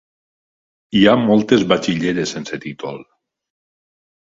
[0.99, 3.01] Hi ha moltes batxilleres sense títol.